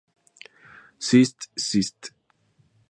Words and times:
Syst., 0.99 1.51
Syst. 1.55 2.01